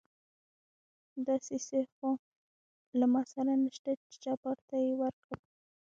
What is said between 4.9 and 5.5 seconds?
ورکړم.